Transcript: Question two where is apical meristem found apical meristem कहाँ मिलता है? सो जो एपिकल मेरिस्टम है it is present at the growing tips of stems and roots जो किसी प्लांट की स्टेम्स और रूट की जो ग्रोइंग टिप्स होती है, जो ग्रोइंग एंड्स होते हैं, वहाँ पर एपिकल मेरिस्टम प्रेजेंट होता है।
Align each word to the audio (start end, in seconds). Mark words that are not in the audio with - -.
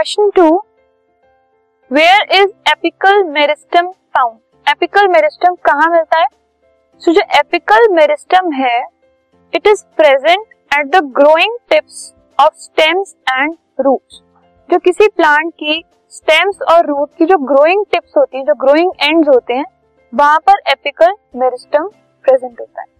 Question 0.00 0.30
two 0.30 0.44
where 1.90 2.22
is 2.32 2.50
apical 2.70 3.22
meristem 3.24 3.90
found 4.16 4.38
apical 4.66 5.08
meristem 5.08 5.54
कहाँ 5.64 5.88
मिलता 5.90 6.18
है? 6.18 6.26
सो 7.02 7.12
जो 7.12 7.20
एपिकल 7.38 7.88
मेरिस्टम 7.88 8.50
है 8.52 8.78
it 9.52 9.66
is 9.66 9.84
present 9.96 10.54
at 10.78 10.86
the 10.86 11.02
growing 11.18 11.58
tips 11.70 12.14
of 12.38 12.54
stems 12.54 13.14
and 13.30 13.56
roots 13.80 14.20
जो 14.68 14.78
किसी 14.78 15.08
प्लांट 15.08 15.52
की 15.54 15.82
स्टेम्स 16.12 16.62
और 16.72 16.86
रूट 16.86 17.10
की 17.18 17.24
जो 17.24 17.38
ग्रोइंग 17.46 17.84
टिप्स 17.92 18.16
होती 18.16 18.38
है, 18.38 18.44
जो 18.44 18.54
ग्रोइंग 18.54 18.92
एंड्स 19.02 19.28
होते 19.28 19.54
हैं, 19.54 19.64
वहाँ 20.12 20.38
पर 20.38 20.62
एपिकल 20.68 21.14
मेरिस्टम 21.36 21.88
प्रेजेंट 22.24 22.60
होता 22.60 22.80
है। 22.82 22.99